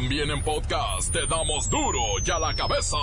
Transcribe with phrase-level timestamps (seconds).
[0.00, 2.96] También en podcast te damos duro y a la cabeza.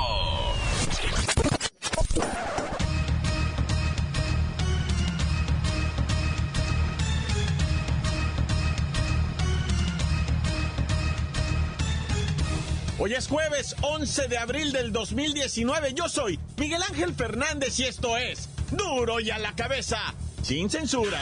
[12.97, 15.93] Hoy es jueves 11 de abril del 2019.
[15.93, 19.99] Yo soy Miguel Ángel Fernández y esto es Duro y a la cabeza,
[20.41, 21.19] sin censura.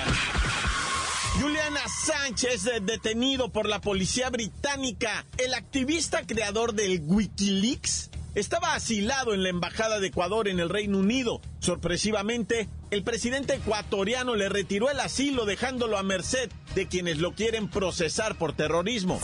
[1.43, 9.43] Juliana Sánchez, detenido por la policía británica, el activista creador del Wikileaks, estaba asilado en
[9.43, 11.41] la Embajada de Ecuador en el Reino Unido.
[11.59, 17.69] Sorpresivamente, el presidente ecuatoriano le retiró el asilo dejándolo a merced de quienes lo quieren
[17.69, 19.19] procesar por terrorismo.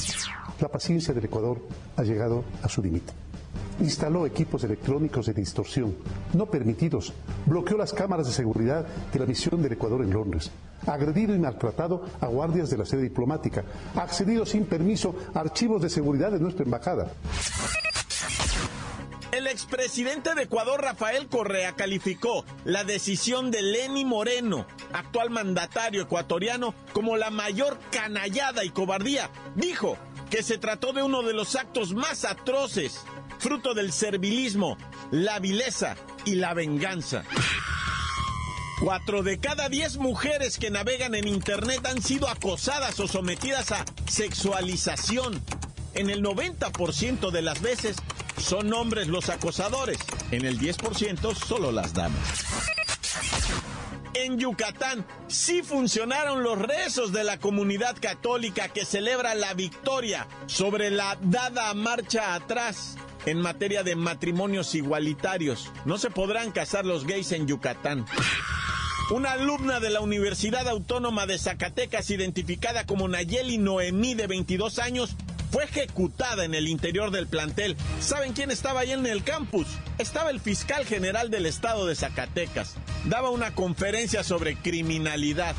[0.59, 1.65] La paciencia del Ecuador
[1.95, 3.13] ha llegado a su límite.
[3.79, 5.95] Instaló equipos electrónicos de distorsión
[6.33, 7.13] no permitidos,
[7.45, 10.51] bloqueó las cámaras de seguridad de la misión del Ecuador en Londres,
[10.85, 13.63] agredido y maltratado a guardias de la sede diplomática,
[13.95, 17.11] accedido sin permiso a archivos de seguridad de nuestra embajada.
[19.31, 26.73] El expresidente de Ecuador, Rafael Correa, calificó la decisión de Lenny Moreno, actual mandatario ecuatoriano,
[26.93, 29.29] como la mayor canallada y cobardía.
[29.55, 29.97] Dijo
[30.31, 33.03] que se trató de uno de los actos más atroces,
[33.37, 34.77] fruto del servilismo,
[35.11, 37.23] la vileza y la venganza.
[38.79, 43.83] Cuatro de cada diez mujeres que navegan en Internet han sido acosadas o sometidas a
[44.07, 45.41] sexualización.
[45.95, 47.97] En el 90% de las veces
[48.37, 49.97] son hombres los acosadores,
[50.31, 52.45] en el 10% solo las damas.
[54.13, 60.89] En Yucatán sí funcionaron los rezos de la comunidad católica que celebra la victoria sobre
[60.89, 65.69] la dada marcha atrás en materia de matrimonios igualitarios.
[65.83, 68.05] No se podrán casar los gays en Yucatán.
[69.09, 75.15] Una alumna de la Universidad Autónoma de Zacatecas, identificada como Nayeli Noemí, de 22 años,
[75.51, 77.75] fue ejecutada en el interior del plantel.
[77.99, 79.65] ¿Saben quién estaba ahí en el campus?
[79.97, 82.75] Estaba el fiscal general del estado de Zacatecas.
[83.05, 85.55] Daba una conferencia sobre criminalidad.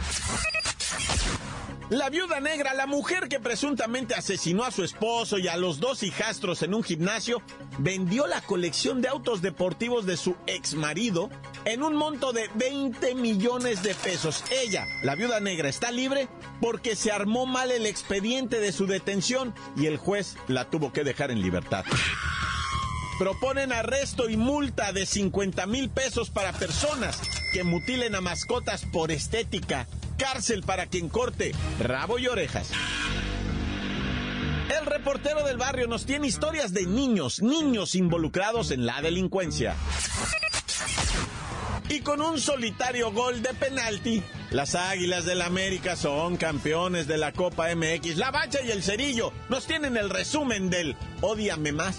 [1.90, 6.04] La viuda negra, la mujer que presuntamente asesinó a su esposo y a los dos
[6.04, 7.42] hijastros en un gimnasio,
[7.78, 11.30] vendió la colección de autos deportivos de su ex marido
[11.64, 14.44] en un monto de 20 millones de pesos.
[14.52, 16.28] Ella, la viuda negra, está libre
[16.60, 21.02] porque se armó mal el expediente de su detención y el juez la tuvo que
[21.02, 21.84] dejar en libertad.
[23.18, 27.20] Proponen arresto y multa de 50 mil pesos para personas
[27.52, 29.88] que mutilen a mascotas por estética
[30.20, 32.70] cárcel para quien corte rabo y orejas.
[34.78, 39.74] El reportero del barrio nos tiene historias de niños, niños involucrados en la delincuencia.
[41.88, 47.32] Y con un solitario gol de penalti, las Águilas del América son campeones de la
[47.32, 48.16] Copa MX.
[48.16, 51.98] La Bacha y el Cerillo nos tienen el resumen del Odiame más.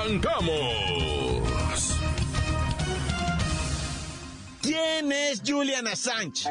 [0.00, 1.96] ¡Arrancamos!
[4.62, 6.48] ¿Quién es Julian Assange?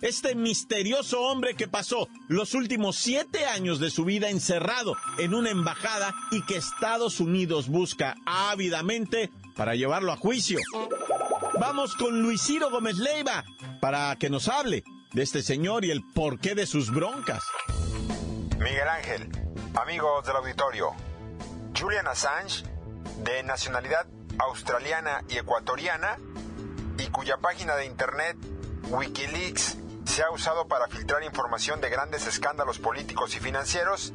[0.00, 5.50] Este misterioso hombre que pasó los últimos siete años de su vida encerrado en una
[5.50, 10.58] embajada y que Estados Unidos busca ávidamente para llevarlo a juicio.
[11.60, 13.44] Vamos con Luis Ciro Gómez Leiva
[13.80, 14.82] para que nos hable
[15.12, 17.44] de este señor y el porqué de sus broncas.
[18.58, 19.28] Miguel Ángel,
[19.74, 20.92] amigos del auditorio.
[21.78, 22.64] Julian Assange,
[23.18, 24.06] de nacionalidad
[24.38, 26.18] australiana y ecuatoriana,
[26.98, 28.36] y cuya página de internet
[28.88, 34.12] Wikileaks se ha usado para filtrar información de grandes escándalos políticos y financieros,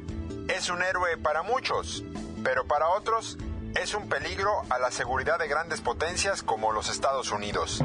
[0.48, 2.02] es un héroe para muchos,
[2.42, 3.38] pero para otros
[3.74, 7.82] es un peligro a la seguridad de grandes potencias como los Estados Unidos.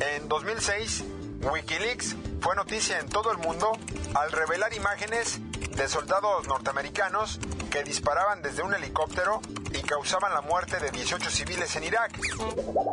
[0.00, 1.04] En 2006,
[1.42, 3.72] Wikileaks fue noticia en todo el mundo
[4.14, 5.40] al revelar imágenes
[5.76, 7.40] de soldados norteamericanos
[7.70, 9.40] que disparaban desde un helicóptero
[9.72, 12.18] y causaban la muerte de 18 civiles en Irak.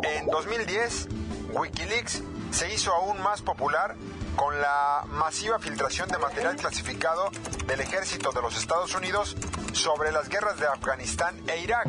[0.03, 1.07] En 2010,
[1.53, 3.95] Wikileaks se hizo aún más popular
[4.35, 7.29] con la masiva filtración de material clasificado
[7.67, 9.35] del ejército de los Estados Unidos
[9.73, 11.87] sobre las guerras de Afganistán e Irak.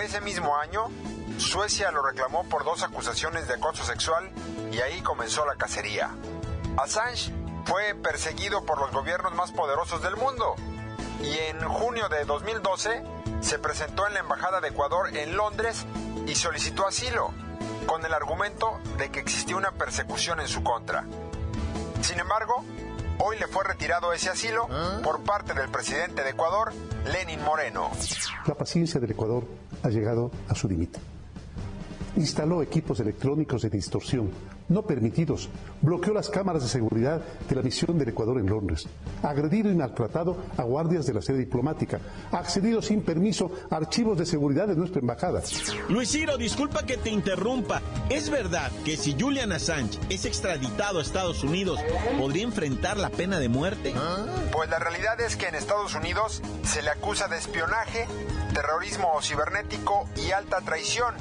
[0.00, 0.88] Ese mismo año,
[1.38, 4.30] Suecia lo reclamó por dos acusaciones de acoso sexual
[4.70, 6.10] y ahí comenzó la cacería.
[6.76, 7.32] Assange
[7.64, 10.54] fue perseguido por los gobiernos más poderosos del mundo
[11.22, 13.02] y en junio de 2012
[13.40, 15.86] se presentó en la Embajada de Ecuador en Londres
[16.26, 17.32] y solicitó asilo,
[17.86, 21.04] con el argumento de que existía una persecución en su contra.
[22.00, 22.64] Sin embargo,
[23.18, 24.68] hoy le fue retirado ese asilo
[25.02, 26.72] por parte del presidente de Ecuador,
[27.06, 27.90] Lenin Moreno.
[28.46, 29.46] La paciencia del Ecuador
[29.82, 31.00] ha llegado a su límite
[32.16, 34.30] instaló equipos electrónicos de distorsión
[34.68, 35.48] no permitidos,
[35.82, 38.86] bloqueó las cámaras de seguridad de la misión del Ecuador en Londres,
[39.22, 42.00] agredido y maltratado a guardias de la sede diplomática,
[42.32, 45.42] accedido sin permiso a archivos de seguridad de nuestra embajada.
[45.88, 47.82] Luis Ciro, disculpa que te interrumpa.
[48.08, 51.80] ¿Es verdad que si Julian Assange es extraditado a Estados Unidos,
[52.18, 53.94] podría enfrentar la pena de muerte?
[54.52, 58.06] Pues la realidad es que en Estados Unidos se le acusa de espionaje,
[58.54, 61.14] terrorismo cibernético y alta traición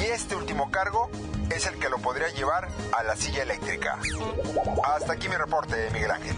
[0.00, 1.10] y este último cargo
[1.54, 3.98] es el que lo podría llevar a la silla eléctrica.
[4.84, 6.36] Hasta aquí mi reporte, Miguel Ángel.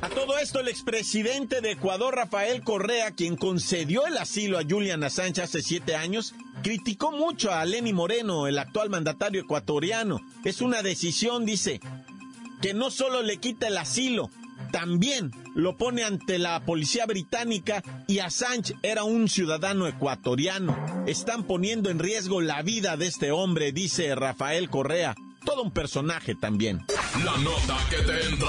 [0.00, 5.02] A todo esto, el expresidente de Ecuador, Rafael Correa, quien concedió el asilo a Julian
[5.04, 10.20] Assange hace siete años, criticó mucho a Lenny Moreno, el actual mandatario ecuatoriano.
[10.44, 11.80] Es una decisión, dice,
[12.60, 14.30] que no solo le quita el asilo,
[14.70, 21.04] también lo pone ante la policía británica y Assange era un ciudadano ecuatoriano.
[21.06, 25.14] Están poniendo en riesgo la vida de este hombre, dice Rafael Correa.
[25.44, 26.84] Todo un personaje también.
[27.24, 28.48] La nota que te entra.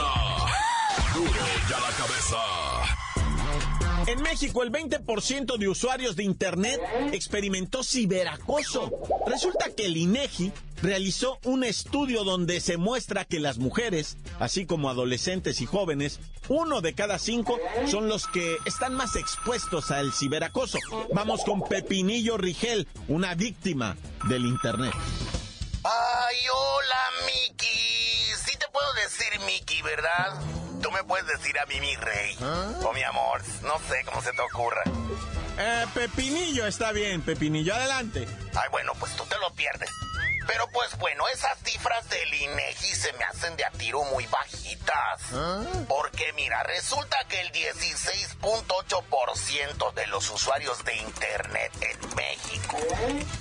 [1.13, 1.31] Duro
[1.69, 2.76] ya la cabeza.
[4.07, 6.79] En México, el 20% de usuarios de Internet
[7.11, 8.89] experimentó ciberacoso.
[9.25, 14.89] Resulta que el INEGI realizó un estudio donde se muestra que las mujeres, así como
[14.89, 20.79] adolescentes y jóvenes, uno de cada cinco son los que están más expuestos al ciberacoso.
[21.13, 23.97] Vamos con Pepinillo Rigel, una víctima
[24.29, 24.93] del Internet.
[25.83, 27.67] Ay, hola, Miki.
[28.45, 30.41] Sí te puedo decir Miki, ¿verdad?
[30.87, 32.37] Tú me puedes decir a mí mi rey.
[32.85, 34.83] O mi amor, no sé cómo se te ocurra.
[35.57, 38.25] Eh, Pepinillo está bien, Pepinillo, adelante.
[38.55, 39.89] Ay, bueno, pues tú te lo pierdes.
[40.47, 45.23] Pero pues bueno, esas cifras del INEGI se me hacen de a tiro muy bajitas.
[45.89, 52.77] Porque mira, resulta que el 16.8% de los usuarios de Internet en México,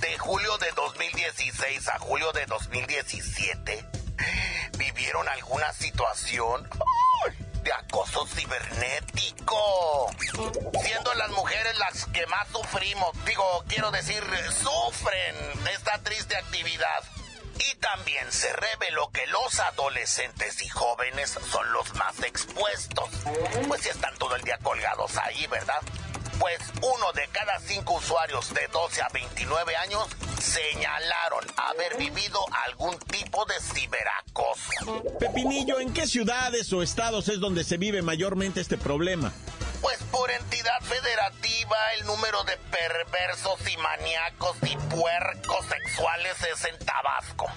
[0.01, 3.85] de julio de 2016 a julio de 2017,
[4.77, 6.67] vivieron alguna situación
[7.67, 10.09] de acoso cibernético.
[10.81, 14.23] Siendo las mujeres las que más sufrimos, digo, quiero decir,
[14.53, 17.03] sufren esta triste actividad.
[17.59, 23.09] Y también se reveló que los adolescentes y jóvenes son los más expuestos.
[23.67, 25.81] Pues si están todo el día colgados ahí, ¿verdad?
[26.39, 30.07] Pues uno de cada cinco usuarios de 12 a 29 años
[30.39, 35.03] señalaron haber vivido algún tipo de ciberacoso.
[35.19, 39.33] Pepinillo, ¿en qué ciudades o estados es donde se vive mayormente este problema?
[39.81, 46.79] Pues por entidad federativa el número de perversos y maníacos y puercos sexuales es en
[46.85, 47.47] Tabasco,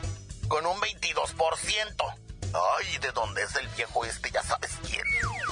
[0.48, 2.29] con un 22%.
[2.52, 4.30] Ay, ¿de dónde es el viejo este?
[4.30, 5.04] Ya sabes quién.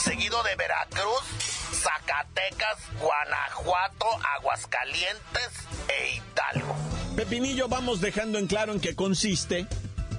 [0.02, 1.22] Seguido de Veracruz,
[1.72, 4.06] Zacatecas, Guanajuato,
[4.36, 5.50] Aguascalientes
[5.88, 6.74] e Hidalgo.
[7.16, 9.66] Pepinillo, vamos dejando en claro en qué consiste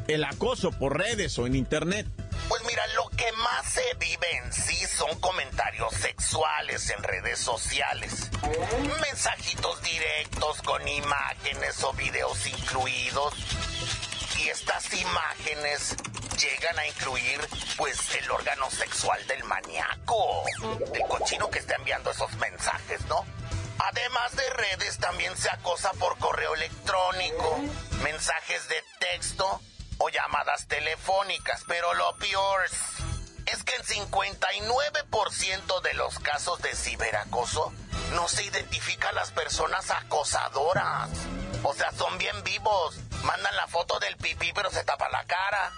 [0.08, 2.08] el acoso por redes o en internet.
[2.48, 8.32] Pues mira, lo que más se vive en sí son comentarios sexuales en redes sociales.
[9.02, 13.34] Mensajitos directos con imágenes o videos incluidos.
[14.40, 15.96] Y estas imágenes
[16.40, 17.40] llegan a incluir
[17.78, 20.44] pues el órgano sexual del maníaco,
[20.92, 23.26] del cochino que está enviando esos mensajes, ¿no?
[23.80, 27.58] Además de redes, también se acosa por correo electrónico,
[28.04, 29.62] mensajes de texto
[29.98, 31.64] o llamadas telefónicas.
[31.68, 32.62] Pero lo peor
[33.46, 37.72] es que en 59% de los casos de ciberacoso
[38.14, 41.10] no se identifican las personas acosadoras.
[41.64, 42.98] O sea, son bien vivos.
[43.24, 45.72] Mandan la foto del pipí pero se tapa la cara.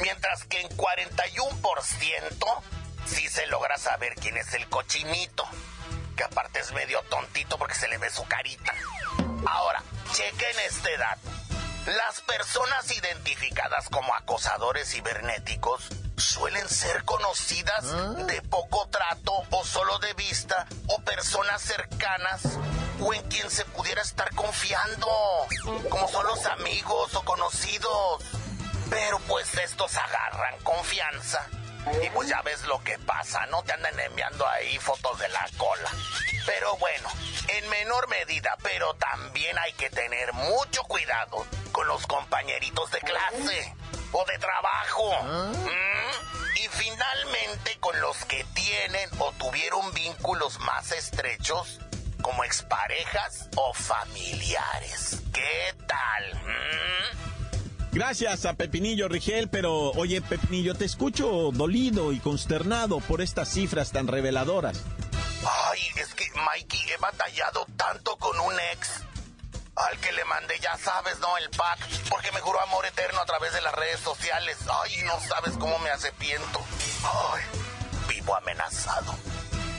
[0.00, 2.62] Mientras que en 41%
[3.06, 5.44] sí se logra saber quién es el cochinito.
[6.16, 8.72] Que aparte es medio tontito porque se le ve su carita.
[9.46, 11.30] Ahora, chequen este dato.
[11.86, 15.88] Las personas identificadas como acosadores cibernéticos
[16.18, 17.84] suelen ser conocidas
[18.26, 22.42] de poco trato o solo de vista o personas cercanas
[23.00, 25.08] o en quien se pudiera estar confiando,
[25.88, 28.22] como son los amigos o conocidos.
[28.90, 31.46] Pero pues estos agarran confianza
[32.02, 35.48] y pues ya ves lo que pasa, no te andan enviando ahí fotos de la
[35.56, 35.90] cola.
[36.46, 37.08] Pero bueno,
[37.48, 43.74] en menor medida, pero también hay que tener mucho cuidado con los compañeritos de clase
[44.12, 45.22] o de trabajo.
[45.22, 45.68] ¿Mm?
[46.56, 51.80] Y finalmente con los que tienen o tuvieron vínculos más estrechos
[52.22, 55.22] como exparejas o familiares.
[55.32, 56.34] ¿Qué tal?
[56.34, 57.37] ¿Mm?
[57.98, 63.90] Gracias a Pepinillo Rigel, pero oye Pepinillo, te escucho dolido y consternado por estas cifras
[63.90, 64.84] tan reveladoras.
[65.44, 69.02] Ay, es que Mikey he batallado tanto con un ex.
[69.74, 71.36] Al que le mandé, ya sabes, ¿no?
[71.38, 74.56] El pack, porque me juró amor eterno a través de las redes sociales.
[74.84, 76.60] Ay, no sabes cómo me arrepiento.
[77.02, 77.42] Ay,
[78.08, 79.12] vivo amenazado.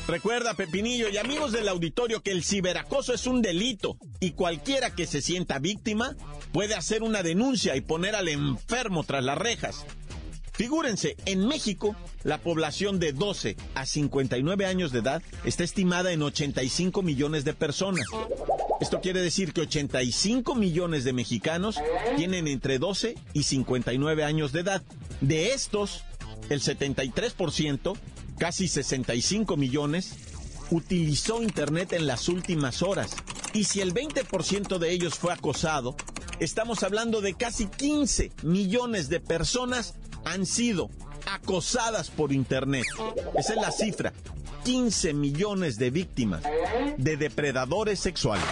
[0.10, 5.06] Recuerda, Pepinillo y amigos del auditorio, que el ciberacoso es un delito y cualquiera que
[5.06, 6.16] se sienta víctima
[6.52, 9.86] puede hacer una denuncia y poner al enfermo tras las rejas.
[10.52, 16.24] Figúrense, en México, la población de 12 a 59 años de edad está estimada en
[16.24, 18.08] 85 millones de personas.
[18.82, 21.80] Esto quiere decir que 85 millones de mexicanos
[22.18, 24.82] tienen entre 12 y 59 años de edad.
[25.22, 26.04] De estos,
[26.50, 27.96] el 73%,
[28.40, 30.16] casi 65 millones,
[30.72, 33.12] utilizó Internet en las últimas horas.
[33.54, 35.96] Y si el 20% de ellos fue acosado,
[36.40, 40.90] estamos hablando de casi 15 millones de personas han sido
[41.32, 42.86] acosadas por Internet.
[43.38, 44.14] Esa es la cifra.
[44.64, 46.44] 15 millones de víctimas
[46.98, 48.46] de depredadores sexuales.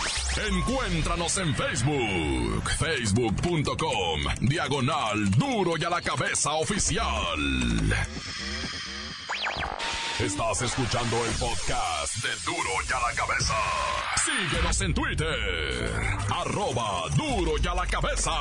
[0.49, 7.05] Encuéntranos en Facebook, facebook.com, diagonal duro y a la cabeza oficial.
[10.19, 13.53] Estás escuchando el podcast de duro y a la cabeza.
[14.25, 15.91] Síguenos en Twitter,
[16.29, 18.31] arroba duro y a la cabeza.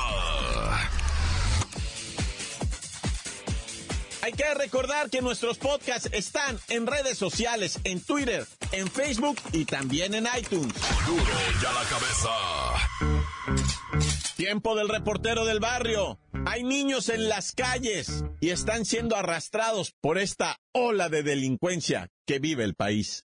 [4.23, 9.65] Hay que recordar que nuestros podcasts están en redes sociales, en Twitter, en Facebook y
[9.67, 10.75] también en iTunes.
[11.07, 11.23] Duro
[11.63, 12.31] y a la cabeza.
[14.37, 16.19] Tiempo del reportero del barrio.
[16.49, 22.39] Hay niños en las calles y están siendo arrastrados por esta ola de delincuencia que
[22.39, 23.25] vive el país.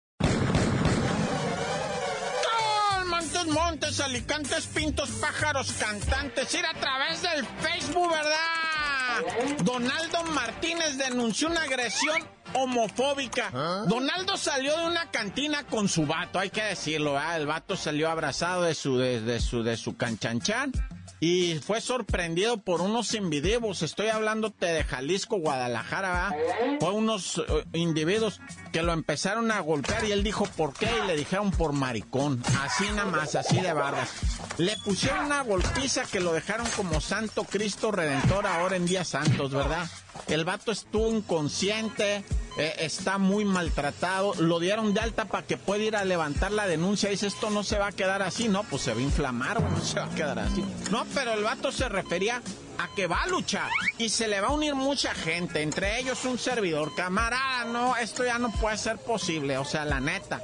[3.07, 6.53] Montes, montes, alicantes, pintos, pájaros, cantantes.
[6.53, 9.63] Ir a través del Facebook, ¿verdad?
[9.63, 12.21] Donaldo Martínez denunció una agresión
[12.53, 13.49] homofóbica.
[13.87, 17.37] Donaldo salió de una cantina con su vato, hay que decirlo, ¿verdad?
[17.37, 20.71] El vato salió abrazado de su, de, de su, de su canchanchan
[21.19, 23.81] y fue sorprendido por unos individuos.
[23.81, 26.77] Estoy hablándote de Jalisco, Guadalajara, ¿verdad?
[26.79, 28.39] Fue unos eh, individuos
[28.71, 32.43] que lo empezaron a golpear y él dijo por qué y le dijeron por maricón.
[32.61, 34.09] Así nada más, así de barras.
[34.57, 39.51] Le pusieron una golpiza que lo dejaron como Santo Cristo Redentor ahora en Días Santos,
[39.51, 39.87] ¿verdad?
[40.27, 42.23] El vato estuvo inconsciente,
[42.57, 46.65] eh, está muy maltratado, lo dieron de alta para que pueda ir a levantar la
[46.65, 47.09] denuncia.
[47.09, 49.79] Dice, esto no se va a quedar así, no, pues se va a inflamar, no
[49.79, 50.63] se va a quedar así.
[50.91, 52.41] No, pero el vato se refería
[52.79, 56.25] a que va a luchar y se le va a unir mucha gente, entre ellos
[56.25, 56.95] un servidor.
[56.95, 60.41] Camarada, no, esto ya no puede ser posible, o sea, la neta.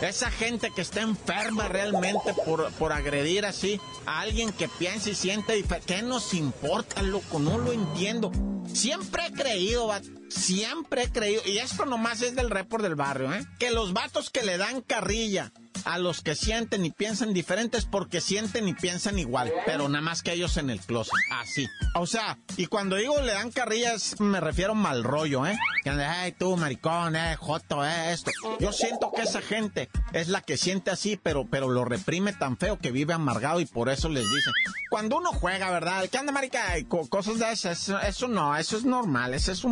[0.00, 5.16] Esa gente que está enferma realmente por, por agredir así a alguien que piensa y
[5.16, 5.92] siente diferente.
[5.92, 7.40] ¿Qué nos importa, loco?
[7.40, 8.30] No lo entiendo.
[8.78, 9.90] Siempre he creído,
[10.28, 13.44] siempre he creído, y esto nomás es del report del barrio, ¿eh?
[13.58, 15.52] Que los vatos que le dan carrilla
[15.88, 20.22] a los que sienten y piensan diferentes porque sienten y piensan igual, pero nada más
[20.22, 21.66] que ellos en el closet, así.
[21.94, 25.58] O sea, y cuando digo le dan carrillas, me refiero mal rollo, ¿eh?
[25.82, 28.30] Que ay, tú, maricón, eh, joto, eh, esto.
[28.60, 32.58] Yo siento que esa gente es la que siente así, pero, pero lo reprime tan
[32.58, 34.52] feo que vive amargado y por eso les dicen.
[34.90, 36.06] Cuando uno juega, ¿verdad?
[36.10, 36.64] ¿Qué anda, marica?
[37.08, 39.62] Cosas de esas, eso, no, eso es normal, eso es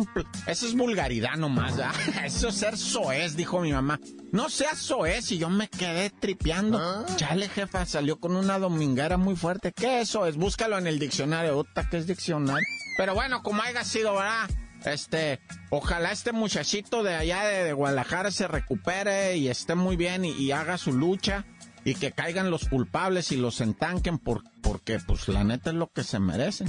[0.47, 1.93] eso es vulgaridad nomás, ¿verdad?
[2.25, 3.99] Eso es ser soez, dijo mi mamá.
[4.31, 7.05] No seas soez y yo me quedé tripeando.
[7.15, 9.71] Chale, jefa, salió con una dominguera muy fuerte.
[9.71, 10.35] ¿Qué eso es?
[10.35, 11.63] Búscalo en el diccionario.
[11.63, 12.65] Puta, ¿qué es diccionario?
[12.97, 14.49] Pero bueno, como haya sido, ¿verdad?
[14.85, 20.23] Este, ojalá este muchachito de allá de, de Guadalajara se recupere y esté muy bien
[20.23, 21.45] y, y haga su lucha
[21.83, 25.87] y que caigan los culpables y los entanquen por, porque pues la neta es lo
[25.91, 26.67] que se merecen.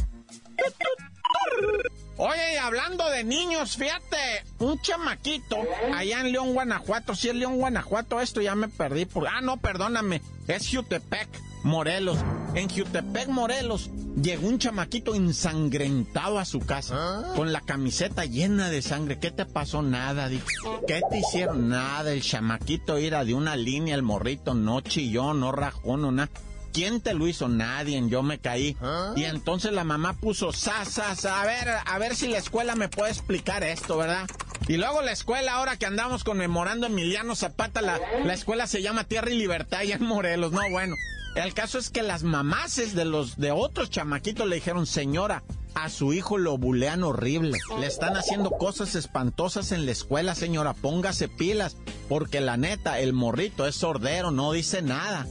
[2.18, 5.56] Oye, y hablando de niños, fíjate, un chamaquito
[5.94, 9.28] allá en León, Guanajuato, si es León, Guanajuato, esto ya me perdí por...
[9.28, 11.28] Ah, no, perdóname, es Jutepec,
[11.62, 12.18] Morelos.
[12.54, 18.82] En Jutepec, Morelos, llegó un chamaquito ensangrentado a su casa, con la camiseta llena de
[18.82, 19.20] sangre.
[19.20, 19.82] ¿Qué te pasó?
[19.82, 20.46] Nada, dijo.
[20.88, 21.68] ¿Qué te hicieron?
[21.68, 26.30] Nada, el chamaquito era de una línea, el morrito no chilló, no rajó, no nada.
[26.72, 27.48] ¿Quién te lo hizo?
[27.48, 28.76] Nadie, yo me caí.
[29.16, 32.74] Y entonces la mamá puso, sa, sa, sa, a ver, a ver si la escuela
[32.76, 34.28] me puede explicar esto, ¿verdad?
[34.68, 38.82] Y luego la escuela, ahora que andamos conmemorando a Emiliano Zapata, la, la escuela se
[38.82, 40.94] llama Tierra y Libertad allá en Morelos, no, bueno.
[41.34, 45.42] El caso es que las mamaces de los de otros chamaquitos le dijeron, señora,
[45.74, 47.56] A su hijo lo bulean horrible.
[47.78, 50.74] Le están haciendo cosas espantosas en la escuela, señora.
[50.74, 51.76] Póngase pilas.
[52.08, 55.26] Porque la neta, el morrito es sordero, no dice nada.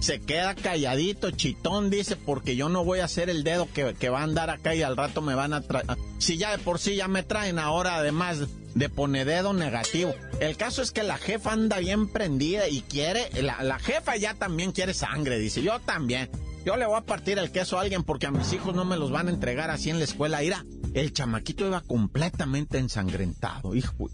[0.00, 4.20] Se queda calladito, chitón, dice, porque yo no voy a hacer el dedo que, va
[4.20, 5.86] a andar acá y al rato me van a traer.
[6.18, 8.38] Si ya de por sí ya me traen ahora, además
[8.74, 10.14] de poner dedo negativo.
[10.40, 14.34] El caso es que la jefa anda bien prendida y quiere, la, la jefa ya
[14.34, 16.30] también quiere sangre, dice, yo también.
[16.64, 18.96] Yo le voy a partir el queso a alguien porque a mis hijos no me
[18.96, 20.40] los van a entregar así en la escuela.
[20.40, 20.64] Mira,
[20.94, 24.10] el chamaquito iba completamente ensangrentado, hijo,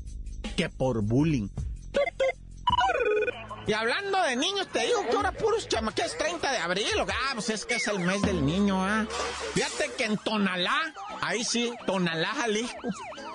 [0.56, 1.48] que por bullying.
[3.66, 6.86] Y hablando de niños, te digo que ahora puros chamaquitos es 30 de abril.
[7.00, 9.06] Ah, pues es que es el mes del niño, ¿ah?
[9.54, 10.92] Fíjate que en Tonalá,
[11.22, 12.88] ahí sí, Tonalá, Jalisco,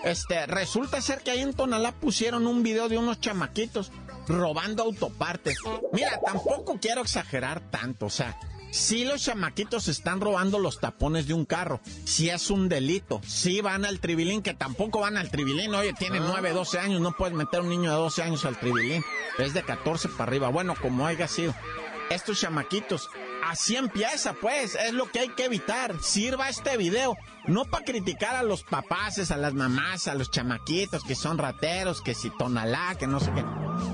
[0.04, 3.92] este, resulta ser que ahí en Tonalá pusieron un video de unos chamaquitos
[4.28, 5.58] robando autopartes.
[5.92, 8.40] Mira, tampoco quiero exagerar tanto, o sea,
[8.72, 13.62] si los chamaquitos están robando los tapones de un carro, si es un delito, si
[13.62, 16.54] van al tribilín, que tampoco van al tribilín, oye, tienen 9, ah.
[16.54, 19.04] 12 años, no puedes meter a un niño de 12 años al tribilín,
[19.38, 21.54] es de 14 para arriba, bueno, como haya sido.
[22.10, 23.10] Estos chamaquitos
[23.50, 25.96] Así empieza, pues, es lo que hay que evitar.
[26.02, 27.18] Sirva este video,
[27.50, 32.02] no para criticar a los papaces, a las mamás, a los chamaquitos que son rateros,
[32.02, 33.44] que si tonalá, que no sé qué.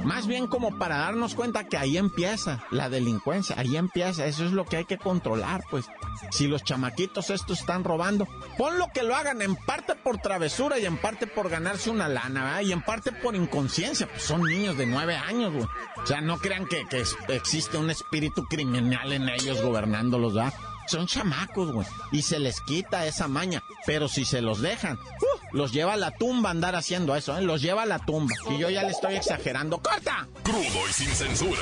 [0.04, 4.52] Más bien como para darnos cuenta que ahí empieza la delincuencia, ahí empieza, eso es
[4.52, 5.86] lo que hay que controlar, pues.
[6.32, 10.86] Si los chamaquitos estos están robando, ponlo que lo hagan en parte por travesura y
[10.86, 12.62] en parte por ganarse una lana, ¿verdad?
[12.62, 15.66] Y en parte por inconsciencia, pues son niños de nueve años, güey.
[16.02, 20.54] O sea, no crean que, que existe un espíritu criminal en ellos gobernándolos, ¿verdad?
[20.88, 21.88] Son chamacos, güey.
[22.12, 23.64] Y se les quita esa maña.
[23.86, 27.42] Pero si se los dejan, uh, los lleva a la tumba andar haciendo eso, ¿eh?
[27.42, 28.34] Los lleva a la tumba.
[28.50, 29.80] Y yo ya le estoy exagerando.
[29.80, 30.28] ¡Corta!
[30.44, 31.62] Crudo y sin censura.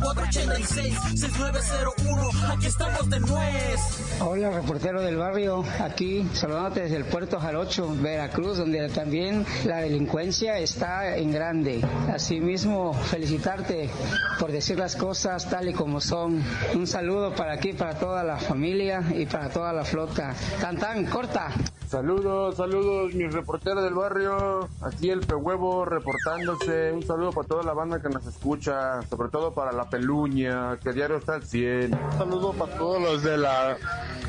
[0.00, 3.78] 664-486-6901, aquí estamos de nuez.
[4.20, 10.56] Hola, reportero del barrio, aquí saludándote desde el puerto Jarocho, Veracruz, donde también la delincuencia
[10.58, 11.84] está en grande.
[12.10, 13.90] Asimismo, felicitarte
[14.38, 16.21] por decir las cosas tal y como son.
[16.26, 20.34] Un saludo para aquí, para toda la familia y para toda la flota.
[20.60, 21.50] Tan tan, corta.
[21.92, 24.66] Saludos, saludos, mis reporteros del barrio.
[24.80, 26.90] Aquí el Pehuevo reportándose.
[26.90, 30.92] Un saludo para toda la banda que nos escucha, sobre todo para la Peluña, que
[30.94, 31.92] diario está al 100.
[31.92, 33.76] Un saludo para todos los de la,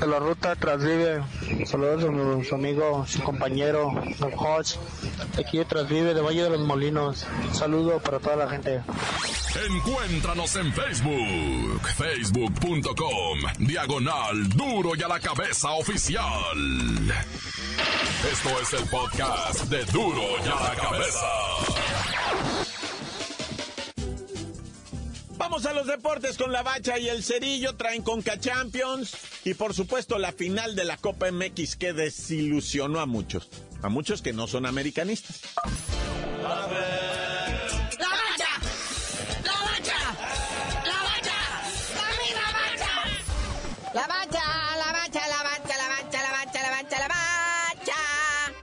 [0.04, 1.24] de la ruta Transvive.
[1.66, 4.78] Saludos a su amigo, su compañero, don Hodge,
[5.40, 7.26] aquí de Transvive, de Valle de los Molinos.
[7.42, 8.82] Un saludo para toda la gente.
[9.70, 16.26] Encuéntranos en Facebook, facebook.com, diagonal duro y a la cabeza oficial.
[18.30, 22.03] Esto es el podcast de duro y a la cabeza.
[25.38, 29.16] Vamos a los deportes con la bacha y el cerillo, traen Conca Champions.
[29.44, 33.50] Y por supuesto la final de la Copa MX que desilusionó a muchos,
[33.82, 35.42] a muchos que no son americanistas.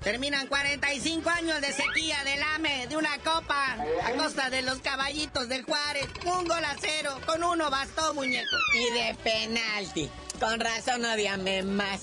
[0.02, 0.46] Terminan
[0.90, 5.62] 45 años de sequía del AME, de una copa, a costa de los caballitos de
[5.62, 6.08] Juárez.
[6.24, 8.56] Un gol a cero, con uno bastó, muñeco.
[8.74, 10.10] Y de penalti.
[10.40, 12.00] Con razón odiame más.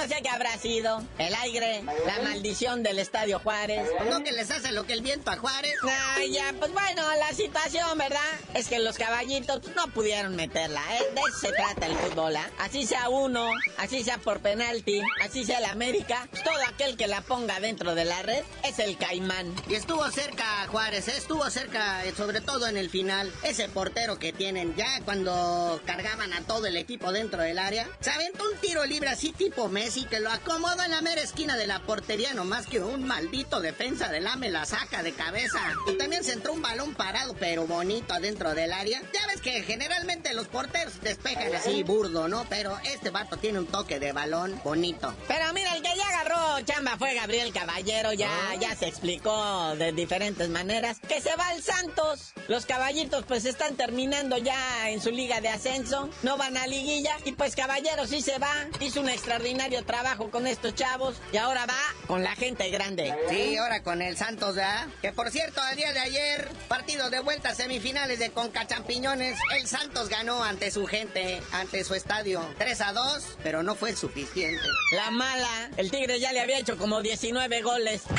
[0.00, 1.02] No sé qué habrá sido.
[1.18, 3.86] El aire, la maldición del Estadio Juárez.
[4.08, 5.74] ¿No que les hace lo que el viento a Juárez?
[6.16, 8.20] Ay, ya, pues bueno, la situación, ¿verdad?
[8.54, 11.04] Es que los caballitos no pudieron meterla, ¿eh?
[11.14, 12.40] De eso se trata el fútbol, ¿eh?
[12.58, 17.20] Así sea uno, así sea por penalti, así sea la América, todo aquel que la
[17.20, 19.54] ponga dentro de la red es el caimán.
[19.68, 21.14] Y estuvo cerca Juárez, ¿eh?
[21.18, 23.30] estuvo cerca, eh, sobre todo en el final.
[23.42, 28.08] Ese portero que tienen, ya cuando cargaban a todo el equipo dentro del área, se
[28.08, 31.66] aventó un tiro libre así tipo Messi que lo acomodó en la mera esquina de
[31.66, 35.58] la portería, nomás que un maldito defensa del AME la saca de cabeza.
[35.88, 39.02] Y también se entró un balón parado, pero bonito adentro del área.
[39.12, 42.46] Ya ves que generalmente los porteros despejan así burdo, ¿no?
[42.48, 45.12] Pero este vato tiene un toque de balón bonito.
[45.26, 48.54] Pero mira, el que ya agarró chamba fue Gabriel Caballero, ya, ah.
[48.60, 51.00] ya se explicó de diferentes maneras.
[51.00, 52.32] Que se va al Santos.
[52.46, 57.16] Los caballitos pues están terminando ya en su liga de ascenso, no van a liguilla
[57.24, 58.52] y pues Caballero sí se va.
[58.80, 63.14] Hizo un extraordinario trabajo con estos chavos y ahora va con la gente grande.
[63.28, 64.86] Sí, ahora con el Santos, ¿verdad?
[65.02, 69.66] Que por cierto, el día de ayer, partido de vuelta semifinales de Conca Champiñones, el
[69.66, 72.44] Santos ganó ante su gente, ante su estadio.
[72.58, 74.62] 3 a 2, pero no fue suficiente.
[74.92, 78.02] La mala, el Tigre ya le había hecho como 19 goles.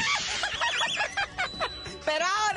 [2.04, 2.51] Pero ahora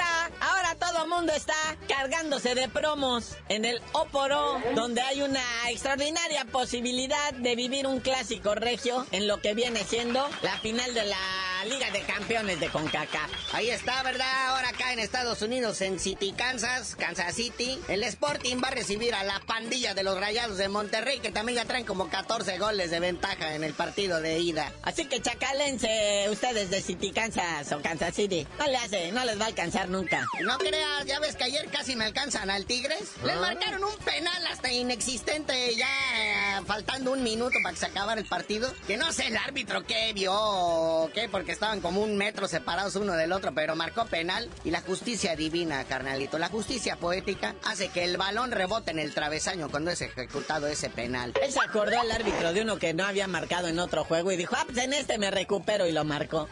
[1.07, 1.55] mundo está
[1.89, 8.55] cargándose de promos en el Oporo, donde hay una extraordinaria posibilidad de vivir un clásico
[8.55, 13.55] regio en lo que viene siendo la final de la Liga de Campeones de CONCACAF.
[13.55, 14.49] Ahí está, ¿verdad?
[14.49, 19.15] Ahora acá en Estados Unidos, en City, Kansas, Kansas City, el Sporting va a recibir
[19.15, 22.91] a la pandilla de los Rayados de Monterrey, que también ya traen como 14 goles
[22.91, 24.73] de ventaja en el partido de ida.
[24.83, 28.47] Así que chacalense ustedes de City, Kansas o Kansas City.
[28.59, 30.25] No le hace, no les va a alcanzar nunca.
[30.43, 33.13] No creas, ya ves que ayer casi me alcanzan al Tigres.
[33.25, 35.89] Les marcaron un penal hasta inexistente, ya
[36.59, 38.73] eh, faltando un minuto para que se acabara el partido.
[38.87, 42.97] Que no sé el árbitro qué vio o qué, porque estaban como un metro separados
[42.97, 44.51] uno del otro, pero marcó penal.
[44.65, 49.15] Y la justicia divina, carnalito, la justicia poética hace que el balón rebote en el
[49.15, 51.33] travesaño cuando es ejecutado ese penal.
[51.43, 54.37] Él se acordó el árbitro de uno que no había marcado en otro juego y
[54.37, 56.49] dijo, ah, pues en este me recupero y lo marcó.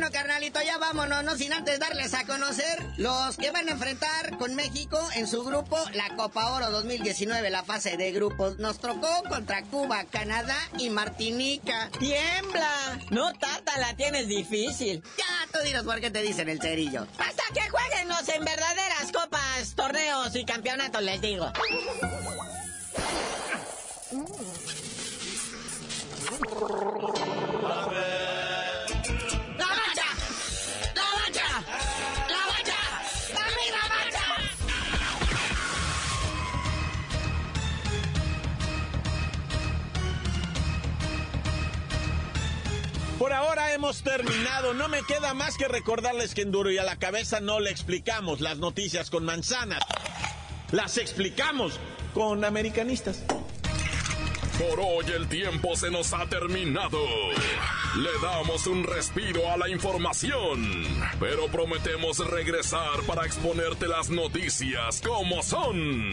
[0.00, 4.38] Bueno, carnalito, ya vámonos, no sin antes darles a conocer los que van a enfrentar
[4.38, 8.58] con México en su grupo la Copa Oro 2019, la fase de grupos.
[8.58, 11.90] Nos tocó contra Cuba, Canadá y Martinica.
[11.98, 12.98] ¡Tiembla!
[13.10, 15.02] No, Tata, la tienes difícil.
[15.18, 17.06] Ya, tú dirás por qué te dicen el cerillo.
[17.18, 21.52] Hasta que jueguenos en verdaderas copas, torneos y campeonatos, les digo.
[43.20, 44.72] Por ahora hemos terminado.
[44.72, 47.70] No me queda más que recordarles que en Duro y a la cabeza no le
[47.70, 49.80] explicamos las noticias con manzanas.
[50.70, 51.78] Las explicamos
[52.14, 53.22] con americanistas.
[54.58, 56.98] Por hoy el tiempo se nos ha terminado.
[57.98, 60.86] Le damos un respiro a la información,
[61.20, 66.12] pero prometemos regresar para exponerte las noticias como son.